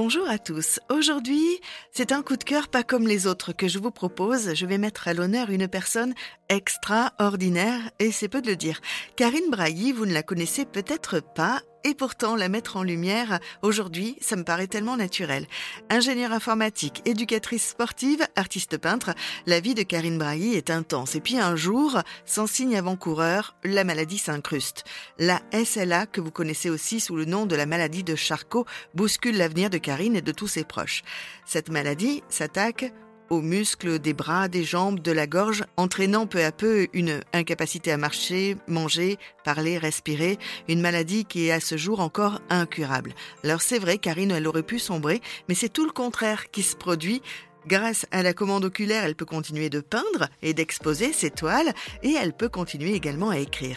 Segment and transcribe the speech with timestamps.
[0.00, 0.78] Bonjour à tous.
[0.90, 1.42] Aujourd'hui,
[1.90, 4.54] c'est un coup de cœur pas comme les autres que je vous propose.
[4.54, 6.14] Je vais mettre à l'honneur une personne
[6.48, 8.80] extraordinaire et c'est peu de le dire.
[9.16, 14.18] Karine Brailly, vous ne la connaissez peut-être pas et pourtant, la mettre en lumière, aujourd'hui,
[14.20, 15.46] ça me paraît tellement naturel.
[15.88, 19.14] Ingénieure informatique, éducatrice sportive, artiste peintre,
[19.46, 21.14] la vie de Karine Brailly est intense.
[21.14, 24.84] Et puis un jour, sans signe avant-coureur, la maladie s'incruste.
[25.18, 29.38] La SLA, que vous connaissez aussi sous le nom de la maladie de Charcot, bouscule
[29.38, 31.02] l'avenir de Karine et de tous ses proches.
[31.46, 32.92] Cette maladie s'attaque
[33.30, 37.92] aux muscles des bras, des jambes, de la gorge, entraînant peu à peu une incapacité
[37.92, 43.14] à marcher, manger, parler, respirer, une maladie qui est à ce jour encore incurable.
[43.44, 46.76] Alors c'est vrai, Karine, elle aurait pu sombrer, mais c'est tout le contraire qui se
[46.76, 47.22] produit.
[47.66, 52.12] Grâce à la commande oculaire, elle peut continuer de peindre et d'exposer ses toiles, et
[52.12, 53.76] elle peut continuer également à écrire.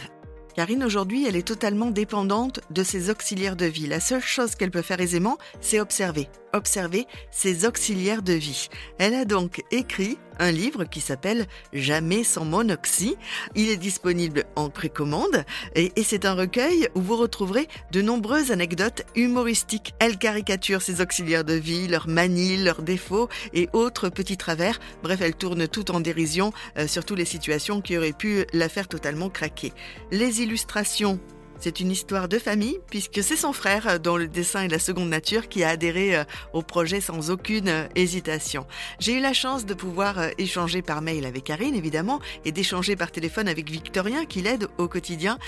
[0.54, 3.86] Karine, aujourd'hui, elle est totalement dépendante de ses auxiliaires de vie.
[3.86, 6.28] La seule chose qu'elle peut faire aisément, c'est observer.
[6.52, 8.68] Observer ses auxiliaires de vie.
[8.98, 13.16] Elle a donc écrit un livre qui s'appelle Jamais sans monoxy.
[13.54, 15.44] Il est disponible en précommande
[15.74, 19.94] et, c'est un recueil où vous retrouverez de nombreuses anecdotes humoristiques.
[19.98, 24.78] Elle caricature ses auxiliaires de vie, leurs manies, leurs défauts et autres petits travers.
[25.02, 28.68] Bref, elle tourne tout en dérision euh, sur toutes les situations qui auraient pu la
[28.68, 29.72] faire totalement craquer.
[30.10, 31.20] Les illustrations
[31.62, 34.80] c'est une histoire de famille, puisque c'est son frère, euh, dont le dessin est la
[34.80, 38.66] seconde nature, qui a adhéré euh, au projet sans aucune euh, hésitation.
[38.98, 43.12] J'ai eu la chance de pouvoir échanger par mail avec Karine, évidemment, et d'échanger par
[43.12, 45.38] téléphone avec Victorien, qui l'aide au quotidien.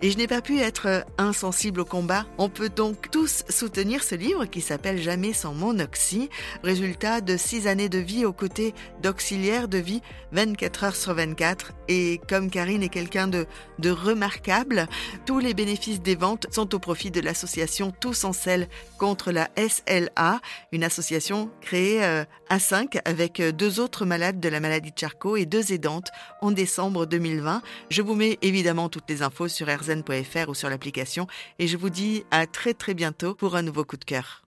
[0.00, 2.24] Et je n'ai pas pu être insensible au combat.
[2.38, 6.30] On peut donc tous soutenir ce livre qui s'appelle Jamais sans mon oxy,
[6.62, 11.72] résultat de six années de vie aux côtés d'auxiliaires de vie 24 heures sur 24.
[11.88, 13.46] Et comme Karine est quelqu'un de,
[13.80, 14.86] de remarquable,
[15.26, 19.48] tous les bénéfices des ventes sont au profit de l'association Tous en Selle contre la
[19.56, 24.92] SLA, une association créée euh, à 5 avec euh, deux autres malades de la maladie
[24.92, 26.10] de Charcot et deux aidantes
[26.42, 27.62] en décembre 2020.
[27.88, 31.28] Je vous mets évidemment toutes les infos sur rzn.fr ou sur l'application
[31.58, 34.43] et je vous dis à très très bientôt pour un nouveau coup de cœur.